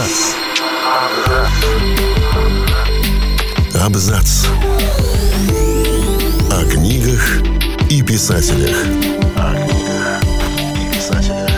Абзац. 0.00 0.34
Абзац. 3.74 4.46
О 6.50 6.64
книгах 6.64 7.42
и 7.90 8.02
писателях. 8.02 8.76
О 9.36 9.54
книгах 9.54 10.22
и 10.74 10.94
писателях. 10.94 11.50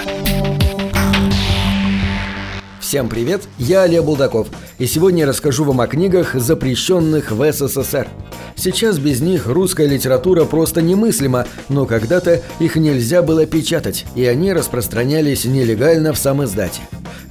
Всем 2.80 3.08
привет, 3.08 3.42
я 3.58 3.82
Олег 3.82 4.02
Булдаков, 4.02 4.48
и 4.78 4.86
сегодня 4.86 5.20
я 5.20 5.26
расскажу 5.28 5.62
вам 5.62 5.80
о 5.80 5.86
книгах, 5.86 6.34
запрещенных 6.34 7.30
в 7.30 7.52
СССР. 7.52 8.08
Сейчас 8.56 8.98
без 8.98 9.20
них 9.20 9.46
русская 9.46 9.86
литература 9.86 10.46
просто 10.46 10.82
немыслима, 10.82 11.46
но 11.68 11.86
когда-то 11.86 12.42
их 12.58 12.74
нельзя 12.74 13.22
было 13.22 13.46
печатать, 13.46 14.04
и 14.16 14.26
они 14.26 14.52
распространялись 14.52 15.44
нелегально 15.44 16.12
в 16.12 16.18
сам 16.18 16.42
издате. 16.42 16.82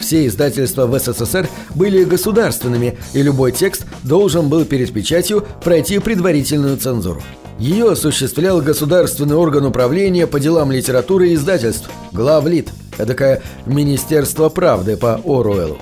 Все 0.02 0.25
издательства 0.25 0.88
в 0.88 0.99
СССР 0.99 1.48
были 1.75 2.03
государственными, 2.03 2.98
и 3.13 3.21
любой 3.21 3.52
текст 3.52 3.85
должен 4.03 4.49
был 4.49 4.66
перед 4.66 4.91
печатью 4.91 5.45
пройти 5.63 5.99
предварительную 5.99 6.77
цензуру. 6.77 7.21
Ее 7.59 7.91
осуществлял 7.91 8.59
государственный 8.61 9.35
орган 9.35 9.66
управления 9.66 10.25
по 10.25 10.39
делам 10.39 10.72
литературы 10.72 11.30
и 11.30 11.35
издательств– 11.35 11.89
главлит, 12.11 12.70
эдакое 12.98 13.44
«Министерство 13.67 14.49
правды» 14.49 14.98
по 14.98 15.22
Оруэллу. 15.23 15.77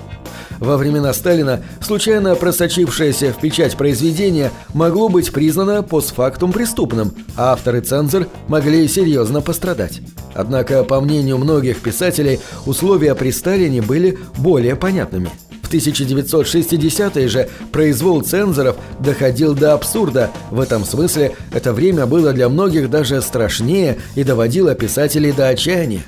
Во 0.58 0.76
времена 0.76 1.14
Сталина 1.14 1.62
случайно 1.80 2.36
просочившееся 2.36 3.32
в 3.32 3.40
печать 3.40 3.78
произведение 3.78 4.50
могло 4.74 5.08
быть 5.08 5.32
признано 5.32 5.82
постфактум 5.82 6.52
преступным, 6.52 7.14
а 7.34 7.52
автор 7.52 7.76
и 7.76 7.80
цензор 7.80 8.28
могли 8.46 8.86
серьезно 8.86 9.40
пострадать. 9.40 10.02
Однако, 10.34 10.84
по 10.84 11.00
мнению 11.00 11.38
многих 11.38 11.80
писателей, 11.80 12.40
условия 12.66 13.14
при 13.14 13.30
Сталине 13.30 13.82
были 13.82 14.18
более 14.38 14.76
понятными. 14.76 15.30
В 15.62 15.72
1960-е 15.72 17.28
же 17.28 17.48
произвол 17.70 18.22
цензоров 18.22 18.76
доходил 18.98 19.54
до 19.54 19.74
абсурда. 19.74 20.30
В 20.50 20.60
этом 20.60 20.84
смысле 20.84 21.36
это 21.52 21.72
время 21.72 22.06
было 22.06 22.32
для 22.32 22.48
многих 22.48 22.90
даже 22.90 23.22
страшнее 23.22 23.98
и 24.16 24.24
доводило 24.24 24.74
писателей 24.74 25.32
до 25.32 25.48
отчаяния. 25.48 26.02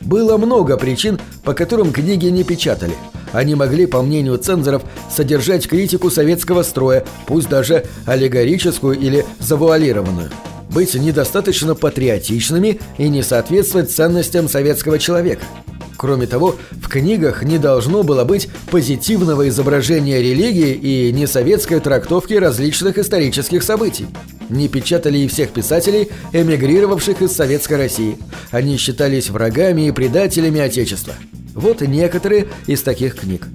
Было 0.00 0.36
много 0.36 0.76
причин, 0.76 1.18
по 1.42 1.54
которым 1.54 1.92
книги 1.92 2.26
не 2.26 2.44
печатали– 2.44 2.94
они 3.32 3.54
могли, 3.54 3.86
по 3.86 4.02
мнению 4.02 4.38
цензоров, 4.38 4.82
содержать 5.08 5.68
критику 5.68 6.10
советского 6.10 6.62
строя, 6.62 7.04
пусть 7.26 7.48
даже 7.48 7.84
аллегорическую 8.06 8.98
или 8.98 9.24
завуалированную. 9.38 10.30
Быть 10.72 10.94
недостаточно 10.94 11.74
патриотичными 11.74 12.80
и 12.96 13.08
не 13.08 13.22
соответствовать 13.22 13.90
ценностям 13.90 14.48
советского 14.48 14.98
человека. 14.98 15.44
Кроме 15.96 16.26
того, 16.26 16.56
в 16.70 16.88
книгах 16.88 17.42
не 17.42 17.58
должно 17.58 18.02
было 18.02 18.24
быть 18.24 18.48
позитивного 18.70 19.48
изображения 19.48 20.22
религии 20.22 20.72
и 20.72 21.12
несоветской 21.12 21.78
трактовки 21.80 22.34
различных 22.34 22.96
исторических 22.96 23.62
событий. 23.62 24.06
Не 24.48 24.68
печатали 24.68 25.18
и 25.18 25.28
всех 25.28 25.50
писателей, 25.50 26.08
эмигрировавших 26.32 27.20
из 27.20 27.32
Советской 27.32 27.74
России. 27.74 28.16
Они 28.50 28.78
считались 28.78 29.28
врагами 29.28 29.88
и 29.88 29.92
предателями 29.92 30.60
Отечества. 30.60 31.14
Вот 31.54 31.82
некоторые 31.82 32.48
из 32.66 32.80
таких 32.82 33.16
книг. 33.16 33.46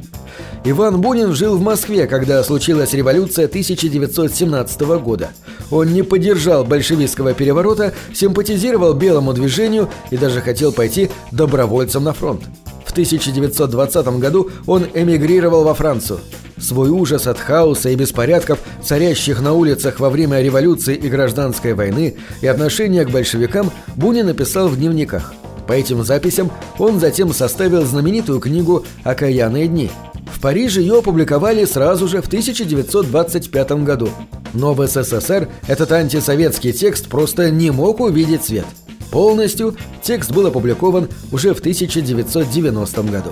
Иван 0.68 1.00
Бунин 1.00 1.32
жил 1.36 1.58
в 1.58 1.62
Москве, 1.62 2.08
когда 2.08 2.44
случилась 2.44 2.94
революция 2.94 3.46
1917 3.46 4.82
года. 5.00 5.30
Он 5.70 5.94
не 5.94 6.02
поддержал 6.02 6.64
большевистского 6.64 7.36
переворота, 7.36 7.94
симпатизировал 8.16 8.96
белому 8.96 9.34
движению 9.34 9.90
и 10.10 10.18
даже 10.18 10.42
хотел 10.42 10.72
пойти 10.72 11.12
добровольцем 11.32 12.04
на 12.04 12.14
фронт. 12.14 12.42
В 12.84 12.92
1920 12.94 14.08
году 14.18 14.50
он 14.66 14.88
эмигрировал 14.92 15.64
во 15.66 15.76
Францию. 15.76 16.20
Свой 16.58 16.90
ужас 16.90 17.28
от 17.28 17.38
хаоса 17.38 17.90
и 17.90 17.96
беспорядков, 17.96 18.58
царящих 18.84 19.42
на 19.42 19.54
улицах 19.54 20.00
во 20.00 20.10
время 20.10 20.42
революции 20.42 20.96
и 20.96 21.10
гражданской 21.10 21.76
войны, 21.76 22.16
и 22.42 22.48
отношение 22.48 23.06
к 23.06 23.12
большевикам 23.12 23.72
Бунин 23.96 24.26
написал 24.26 24.68
в 24.68 24.78
дневниках– 24.78 25.36
по 25.68 25.74
этим 25.74 26.04
записям 26.04 26.52
он 26.78 27.00
затем 27.00 27.34
составил 27.34 27.86
знаменитую 27.86 28.40
книгу 28.40 28.86
«Окаянные 29.04 29.68
дни». 29.68 29.90
В 30.26 30.42
Париже 30.42 30.82
ее 30.82 31.00
опубликовали 31.00 31.66
сразу 31.66 32.08
же 32.08 32.22
в 32.22 32.28
1925 32.28 33.72
году. 33.84 34.10
Но 34.54 34.74
в 34.74 34.86
СССР 34.86 35.50
этот 35.68 35.92
антисоветский 35.92 36.74
текст 36.74 37.08
просто 37.08 37.52
не 37.52 37.72
мог 37.72 38.00
увидеть 38.00 38.44
свет. 38.44 38.66
Полностью 39.12 39.76
текст 40.02 40.32
был 40.32 40.48
опубликован 40.48 41.10
уже 41.32 41.54
в 41.54 41.60
1990 41.60 43.04
году. 43.04 43.32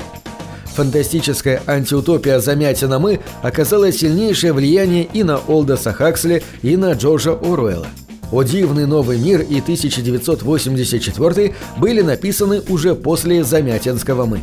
Фантастическая 0.75 1.61
антиутопия 1.67 2.39
«Замятина 2.39 2.97
мы» 2.97 3.19
оказала 3.43 3.91
сильнейшее 3.91 4.53
влияние 4.53 5.03
и 5.03 5.23
на 5.23 5.37
Олдоса 5.37 5.93
Хаксли, 5.93 6.43
и 6.63 6.75
на 6.77 6.93
Джорджа 6.93 7.33
Оруэлла. 7.33 7.87
«О 8.31 8.41
дивный 8.41 8.87
новый 8.87 9.19
мир» 9.19 9.41
и 9.41 9.59
1984 9.59 11.55
были 11.77 12.01
написаны 12.01 12.61
уже 12.69 12.95
после 12.95 13.43
Замятинского 13.43 14.25
«Мы». 14.25 14.41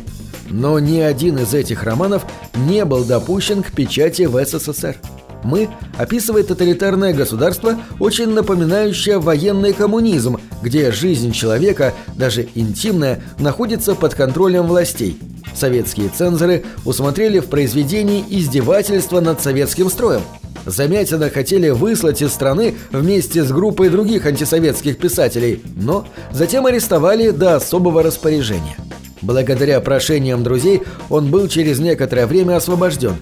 Но 0.51 0.77
ни 0.79 0.99
один 0.99 1.39
из 1.39 1.53
этих 1.53 1.83
романов 1.83 2.25
не 2.67 2.85
был 2.85 3.03
допущен 3.03 3.63
к 3.63 3.71
печати 3.71 4.23
в 4.23 4.43
СССР. 4.43 4.97
«Мы» 5.43 5.69
описывает 5.97 6.49
тоталитарное 6.49 7.13
государство, 7.13 7.79
очень 7.99 8.29
напоминающее 8.29 9.17
военный 9.17 9.73
коммунизм, 9.73 10.37
где 10.61 10.91
жизнь 10.91 11.31
человека, 11.31 11.95
даже 12.15 12.47
интимная, 12.53 13.23
находится 13.39 13.95
под 13.95 14.13
контролем 14.13 14.67
властей. 14.67 15.17
Советские 15.55 16.09
цензоры 16.09 16.63
усмотрели 16.85 17.39
в 17.39 17.47
произведении 17.47 18.23
издевательство 18.29 19.19
над 19.19 19.41
советским 19.41 19.89
строем– 19.89 20.21
Замятина 20.65 21.29
хотели 21.29 21.69
выслать 21.69 22.21
из 22.21 22.31
страны 22.31 22.75
вместе 22.91 23.43
с 23.43 23.51
группой 23.51 23.89
других 23.89 24.25
антисоветских 24.25 24.97
писателей, 24.97 25.63
но 25.75 26.05
затем 26.31 26.65
арестовали 26.65 27.31
до 27.31 27.55
особого 27.55 28.03
распоряжения. 28.03 28.77
Благодаря 29.21 29.79
прошениям 29.79 30.43
друзей 30.43 30.81
он 31.09 31.29
был 31.29 31.47
через 31.47 31.79
некоторое 31.79 32.27
время 32.27 32.57
освобожден. 32.57 33.15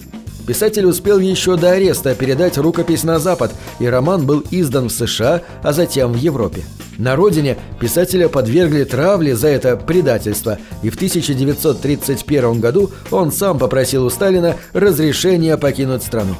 Писатель 0.46 0.86
успел 0.86 1.18
еще 1.18 1.56
до 1.56 1.72
ареста 1.72 2.14
передать 2.14 2.58
рукопись 2.58 3.04
на 3.04 3.18
Запад, 3.18 3.52
и 3.78 3.86
роман 3.86 4.26
был 4.26 4.42
издан 4.50 4.88
в 4.88 4.92
США, 4.92 5.42
а 5.62 5.72
затем 5.72 6.12
в 6.12 6.16
Европе. 6.16 6.62
На 6.98 7.14
родине 7.14 7.56
писателя 7.78 8.28
подвергли 8.28 8.84
травле 8.84 9.36
за 9.36 9.48
это 9.48 9.76
предательство, 9.76 10.58
и 10.82 10.90
в 10.90 10.96
1931 10.96 12.60
году 12.60 12.90
он 13.10 13.32
сам 13.32 13.58
попросил 13.58 14.04
у 14.04 14.10
Сталина 14.10 14.56
разрешения 14.72 15.56
покинуть 15.56 16.02
страну. 16.02 16.34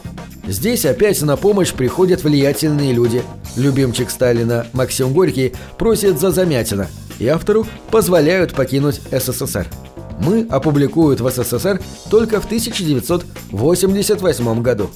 Здесь 0.46 0.84
опять 0.84 1.22
на 1.22 1.36
помощь 1.36 1.72
приходят 1.72 2.24
влиятельные 2.24 2.92
люди. 2.92 3.22
Любимчик 3.56 4.10
Сталина 4.10 4.66
Максим 4.72 5.12
Горький 5.12 5.52
просит 5.78 6.18
за 6.18 6.30
Замятина, 6.30 6.88
и 7.20 7.28
автору 7.28 7.64
позволяют 7.92 8.54
покинуть 8.54 9.00
СССР. 9.12 9.68
«Мы» 10.18 10.44
опубликуют 10.50 11.20
в 11.20 11.30
СССР 11.30 11.80
только 12.10 12.40
в 12.40 12.46
1988 12.46 14.62
году. 14.62 14.90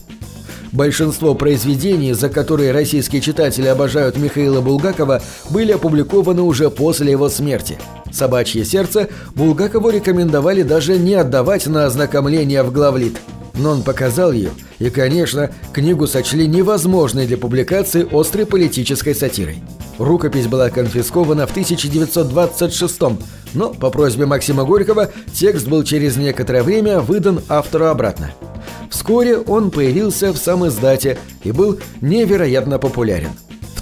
Большинство 0.72 1.36
произведений, 1.36 2.14
за 2.14 2.28
которые 2.28 2.72
российские 2.72 3.22
читатели 3.22 3.68
обожают 3.68 4.16
Михаила 4.16 4.60
Булгакова, 4.60 5.22
были 5.50 5.70
опубликованы 5.70 6.42
уже 6.42 6.68
после 6.68 7.12
его 7.12 7.28
смерти. 7.28 7.78
«Собачье 8.10 8.64
сердце» 8.64 9.08
Булгакову 9.36 9.90
рекомендовали 9.90 10.62
даже 10.62 10.98
не 10.98 11.14
отдавать 11.14 11.68
на 11.68 11.86
ознакомление 11.86 12.64
в 12.64 12.72
главлит– 12.72 13.14
но 13.56 13.70
он 13.70 13.82
показал 13.82 14.32
ее, 14.32 14.50
и, 14.78 14.90
конечно, 14.90 15.50
книгу 15.72 16.06
сочли 16.06 16.46
невозможной 16.46 17.26
для 17.26 17.36
публикации 17.36 18.06
острой 18.10 18.46
политической 18.46 19.14
сатирой. 19.14 19.62
Рукопись 19.98 20.46
была 20.46 20.70
конфискована 20.70 21.46
в 21.46 21.50
1926 21.50 23.00
но 23.54 23.70
по 23.70 23.90
просьбе 23.90 24.26
Максима 24.26 24.64
Горького 24.64 25.10
текст 25.32 25.66
был 25.66 25.84
через 25.84 26.16
некоторое 26.16 26.62
время 26.62 27.00
выдан 27.00 27.40
автору 27.48 27.86
обратно. 27.86 28.32
Вскоре 28.90 29.38
он 29.38 29.70
появился 29.70 30.32
в 30.32 30.36
самом 30.36 30.68
издате 30.68 31.18
и 31.42 31.52
был 31.52 31.78
невероятно 32.00 32.78
популярен. 32.78 33.30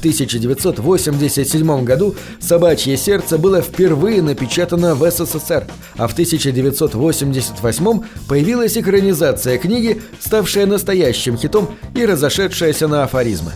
1987 0.03 1.85
году 1.85 2.17
«Собачье 2.41 2.97
сердце» 2.97 3.39
было 3.39 3.63
впервые 3.63 4.21
напечатано 4.21 4.97
в 4.97 5.09
СССР, 5.09 5.69
а 5.97 6.09
в 6.09 6.13
1988 6.13 8.01
появилась 8.29 8.77
экранизация 8.77 9.59
книги, 9.59 10.03
ставшая 10.19 10.67
настоящим 10.67 11.39
хитом 11.39 11.69
и 11.95 12.05
разошедшаяся 12.05 12.89
на 12.89 13.05
афоризмы. 13.05 13.53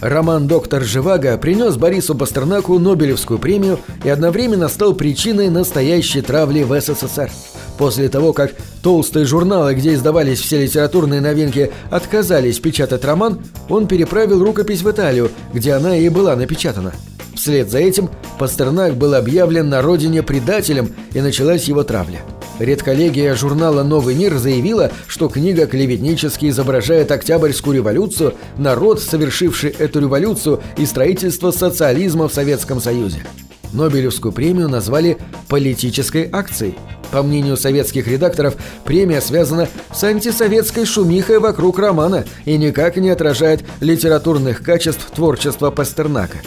Роман 0.00 0.46
«Доктор 0.46 0.84
Живаго» 0.84 1.36
принес 1.36 1.76
Борису 1.76 2.14
Пастернаку 2.14 2.78
Нобелевскую 2.78 3.40
премию 3.40 3.80
и 4.04 4.08
одновременно 4.08 4.68
стал 4.68 4.94
причиной 4.94 5.50
настоящей 5.50 6.20
травли 6.22 6.62
в 6.62 6.80
СССР. 6.80 7.30
После 7.78 8.08
того, 8.08 8.32
как 8.32 8.52
толстые 8.82 9.24
журналы, 9.24 9.74
где 9.74 9.94
издавались 9.94 10.40
все 10.40 10.62
литературные 10.62 11.20
новинки, 11.20 11.72
отказались 11.90 12.58
печатать 12.58 13.04
роман, 13.04 13.40
он 13.68 13.86
переправил 13.86 14.44
рукопись 14.44 14.82
в 14.82 14.90
Италию, 14.90 15.30
где 15.52 15.72
она 15.72 15.96
и 15.96 16.08
была 16.08 16.36
напечатана. 16.36 16.92
Вслед 17.34 17.70
за 17.70 17.78
этим 17.78 18.10
Пастернак 18.38 18.94
был 18.94 19.14
объявлен 19.14 19.68
на 19.68 19.82
родине 19.82 20.22
предателем 20.22 20.94
и 21.12 21.20
началась 21.20 21.64
его 21.64 21.82
травля. 21.82 22.20
Редколлегия 22.58 23.34
журнала 23.34 23.82
«Новый 23.82 24.14
мир» 24.14 24.36
заявила, 24.36 24.92
что 25.08 25.28
книга 25.28 25.66
клеветнически 25.66 26.50
изображает 26.50 27.10
Октябрьскую 27.10 27.76
революцию, 27.76 28.34
народ, 28.58 29.00
совершивший 29.00 29.70
эту 29.70 30.00
революцию 30.00 30.62
и 30.76 30.86
строительство 30.86 31.50
социализма 31.50 32.28
в 32.28 32.34
Советском 32.34 32.80
Союзе. 32.80 33.24
Нобелевскую 33.72 34.32
премию 34.32 34.68
назвали 34.68 35.16
«политической 35.48 36.28
акцией». 36.30 36.76
По 37.12 37.22
мнению 37.22 37.58
советских 37.58 38.08
редакторов, 38.08 38.56
премия 38.84 39.20
связана 39.20 39.68
с 39.94 40.02
антисоветской 40.02 40.86
шумихой 40.86 41.38
вокруг 41.38 41.78
романа 41.78 42.24
и 42.46 42.56
никак 42.56 42.96
не 42.96 43.10
отражает 43.10 43.62
литературных 43.80 44.62
качеств 44.62 45.10
творчества 45.14 45.70
Пастернака. 45.70 46.38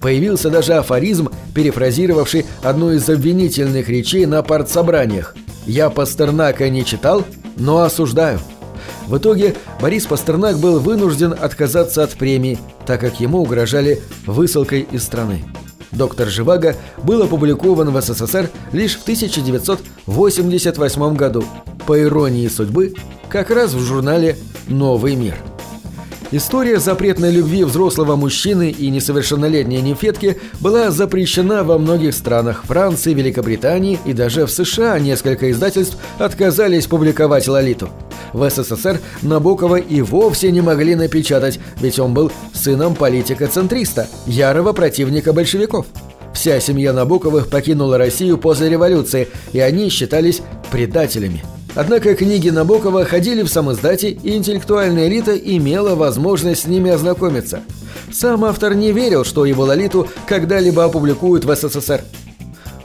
Появился 0.00 0.50
даже 0.50 0.74
афоризм, 0.74 1.30
перефразировавший 1.54 2.46
одну 2.62 2.90
из 2.92 3.08
обвинительных 3.08 3.88
речей 3.88 4.26
на 4.26 4.42
партсобраниях. 4.42 5.36
«Я 5.66 5.88
Пастернака 5.88 6.68
не 6.68 6.84
читал, 6.84 7.24
но 7.56 7.82
осуждаю». 7.82 8.40
В 9.06 9.18
итоге 9.18 9.54
Борис 9.80 10.06
Пастернак 10.06 10.58
был 10.58 10.80
вынужден 10.80 11.32
отказаться 11.32 12.02
от 12.02 12.10
премии, 12.10 12.58
так 12.86 13.00
как 13.00 13.20
ему 13.20 13.38
угрожали 13.40 14.02
высылкой 14.26 14.86
из 14.90 15.04
страны. 15.04 15.44
«Доктор 15.92 16.28
Живаго» 16.28 16.74
был 17.02 17.22
опубликован 17.22 17.90
в 17.90 18.00
СССР 18.00 18.50
лишь 18.72 18.96
в 18.96 19.02
1988 19.02 21.16
году, 21.16 21.44
по 21.86 22.00
иронии 22.00 22.48
судьбы, 22.48 22.94
как 23.28 23.50
раз 23.50 23.72
в 23.72 23.80
журнале 23.80 24.36
«Новый 24.68 25.16
мир». 25.16 25.36
История 26.30 26.78
запретной 26.78 27.30
любви 27.30 27.64
взрослого 27.64 28.14
мужчины 28.14 28.70
и 28.70 28.90
несовершеннолетней 28.90 29.80
нимфетки 29.80 30.36
была 30.60 30.90
запрещена 30.90 31.64
во 31.64 31.78
многих 31.78 32.12
странах 32.14 32.64
Франции, 32.64 33.14
Великобритании 33.14 33.98
и 34.04 34.12
даже 34.12 34.44
в 34.44 34.50
США 34.50 34.98
несколько 34.98 35.50
издательств 35.50 35.96
отказались 36.18 36.86
публиковать 36.86 37.48
Лолиту. 37.48 37.88
В 38.34 38.50
СССР 38.50 39.00
Набокова 39.22 39.76
и 39.76 40.02
вовсе 40.02 40.52
не 40.52 40.60
могли 40.60 40.96
напечатать, 40.96 41.60
ведь 41.80 41.98
он 41.98 42.12
был 42.12 42.30
сыном 42.52 42.94
политика-центриста, 42.94 44.06
ярого 44.26 44.74
противника 44.74 45.32
большевиков. 45.32 45.86
Вся 46.34 46.60
семья 46.60 46.92
Набоковых 46.92 47.48
покинула 47.48 47.96
Россию 47.96 48.36
после 48.36 48.68
революции, 48.68 49.28
и 49.54 49.60
они 49.60 49.88
считались 49.88 50.42
предателями– 50.70 51.42
Однако 51.78 52.16
книги 52.16 52.50
Набокова 52.50 53.04
ходили 53.04 53.42
в 53.42 53.48
самоиздате, 53.48 54.10
и 54.10 54.34
интеллектуальная 54.34 55.06
элита 55.06 55.36
имела 55.36 55.94
возможность 55.94 56.62
с 56.62 56.66
ними 56.66 56.90
ознакомиться. 56.90 57.60
Сам 58.12 58.44
автор 58.44 58.74
не 58.74 58.90
верил, 58.90 59.24
что 59.24 59.46
его 59.46 59.62
«Лолиту» 59.62 60.08
когда-либо 60.26 60.82
опубликуют 60.82 61.44
в 61.44 61.54
СССР. 61.54 62.02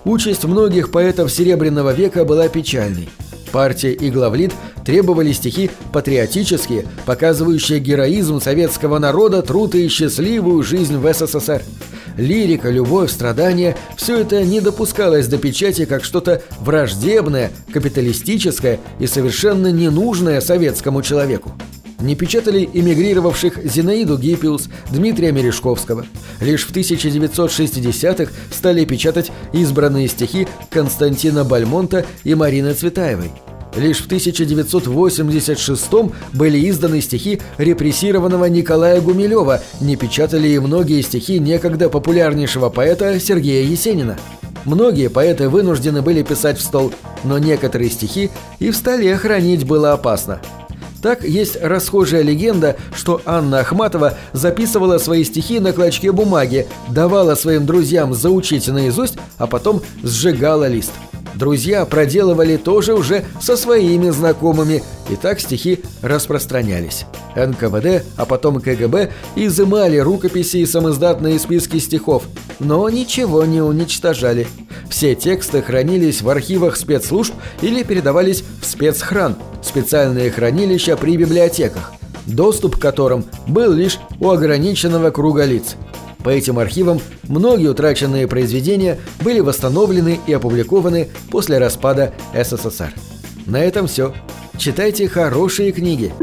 Участь 0.06 0.44
многих 0.44 0.92
поэтов 0.92 1.32
Серебряного 1.32 1.92
века 1.92 2.24
была 2.24 2.48
печальной. 2.50 3.10
Партия 3.52 3.94
и 3.94 4.12
главлит 4.12 4.54
требовали 4.86 5.32
стихи 5.32 5.72
патриотические, 5.92 6.86
показывающие 7.08 7.80
героизм 7.80 8.40
советского 8.40 9.00
народа, 9.00 9.42
труд 9.42 9.74
и 9.74 9.88
счастливую 9.88 10.62
жизнь 10.62 10.98
в 11.00 11.12
СССР 11.12 11.64
лирика, 12.18 12.70
любовь, 12.70 13.12
страдания– 13.12 13.76
все 13.98 14.20
это 14.20 14.44
не 14.44 14.62
допускалось 14.62 15.28
до 15.28 15.38
печати 15.38 15.86
как 15.86 16.04
что-то 16.04 16.42
враждебное, 16.60 17.52
капиталистическое 17.72 18.80
и 19.00 19.08
совершенно 19.08 19.72
ненужное 19.72 20.42
советскому 20.42 21.02
человеку. 21.02 21.54
Не 22.00 22.16
печатали 22.16 22.70
эмигрировавших 22.74 23.60
Зинаиду 23.64 24.18
Гиппиус, 24.18 24.70
Дмитрия 24.92 25.32
Мережковского. 25.32 26.06
Лишь 26.42 26.66
в 26.66 26.76
1960-х 26.76 28.32
стали 28.52 28.84
печатать 28.84 29.32
избранные 29.54 30.10
стихи 30.10 30.48
Константина 30.70 31.46
Бальмонта 31.46 32.06
и 32.26 32.36
Марины 32.36 32.74
Цветаевой– 32.74 33.32
Лишь 33.76 34.02
в 34.02 34.06
1986 34.06 35.84
были 36.32 36.70
изданы 36.70 37.02
стихи 37.02 37.42
репрессированного 37.58 38.46
Николая 38.46 39.02
Гумилева, 39.02 39.62
не 39.82 39.96
печатали 39.96 40.48
и 40.50 40.60
многие 40.60 41.02
стихи 41.02 41.40
некогда 41.40 41.90
популярнейшего 41.90 42.70
поэта 42.70 43.20
Сергея 43.20 43.66
Есенина. 43.66 44.18
Многие 44.66 45.10
поэты 45.10 45.50
вынуждены 45.50 46.02
были 46.02 46.22
писать 46.22 46.60
в 46.60 46.62
стол, 46.62 46.94
но 47.24 47.40
некоторые 47.40 47.90
стихи 47.90 48.30
и 48.60 48.70
в 48.70 48.76
столе 48.76 49.18
хранить 49.18 49.66
было 49.66 49.94
опасно. 49.94 50.40
Так 51.02 51.24
есть 51.24 51.58
расхожая 51.62 52.22
легенда, 52.22 52.78
что 52.96 53.22
Анна 53.26 53.60
Ахматова 53.60 54.18
записывала 54.32 55.00
свои 55.00 55.26
стихи 55.26 55.60
на 55.60 55.74
клочке 55.74 56.14
бумаги, 56.14 56.68
давала 56.90 57.36
своим 57.36 57.66
друзьям 57.66 58.14
заучить 58.14 58.70
наизусть, 58.70 59.18
а 59.38 59.48
потом 59.48 59.82
сжигала 60.02 60.68
лист. 60.68 60.92
Друзья 61.36 61.86
проделывали 61.86 62.58
тоже 62.58 62.94
уже 62.94 63.26
со 63.42 63.58
своими 63.58 64.10
знакомыми, 64.10 64.84
и 65.10 65.16
так 65.16 65.40
стихи 65.40 65.82
распространялись. 66.02 67.06
НКВД, 67.36 68.06
а 68.16 68.26
потом 68.26 68.62
КГБ 68.62 69.12
изымали 69.36 69.98
рукописи 69.98 70.58
и 70.58 70.66
самоиздатные 70.66 71.40
списки 71.40 71.78
стихов, 71.78 72.24
но 72.60 72.88
ничего 72.90 73.46
не 73.46 73.62
уничтожали. 73.62 74.48
Все 74.90 75.16
тексты 75.16 75.62
хранились 75.64 76.22
в 76.22 76.30
архивах 76.30 76.78
спецслужб 76.78 77.34
или 77.62 77.84
передавались 77.84 78.44
в 78.62 78.66
спецхран, 78.66 79.36
специальные 79.64 80.30
хранилища 80.30 80.96
при 80.98 81.18
библиотеках, 81.18 81.94
доступ 82.28 82.78
к 82.78 82.82
которым 82.82 83.26
был 83.48 83.74
лишь 83.74 83.98
у 84.20 84.30
ограниченного 84.30 85.10
круга 85.10 85.46
лиц– 85.46 85.76
по 86.24 86.30
этим 86.30 86.58
архивам 86.58 87.02
многие 87.24 87.68
утраченные 87.68 88.28
произведения 88.28 89.00
были 89.22 89.42
восстановлены 89.42 90.20
и 90.26 90.34
опубликованы 90.34 91.10
после 91.30 91.58
распада 91.58 92.14
СССР. 92.34 92.94
На 93.46 93.58
этом 93.58 93.88
все. 93.88 94.14
Читайте 94.58 95.08
хорошие 95.10 95.72
книги. 95.72 96.14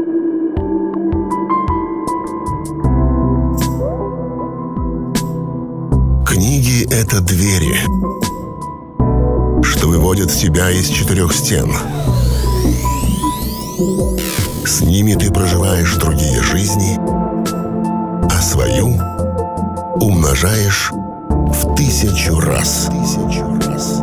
Книги— 6.25 6.87
это 6.91 7.21
двери, 7.21 7.75
что 9.63 9.87
выводят 9.87 10.31
тебя 10.31 10.71
из 10.71 10.87
четырех 10.87 11.33
стен. 11.33 11.71
С 14.65 14.81
ними 14.81 15.13
ты 15.13 15.31
проживаешь 15.31 15.95
другие 15.95 16.41
жизни, 16.41 16.97
а 18.27 18.41
свою— 18.41 18.95
умножаешь 19.95 20.91
в 20.91 21.75
тысячу 21.75 22.39
раз. 22.39 22.89
Тысячу 22.91 23.45
раз. 23.67 24.00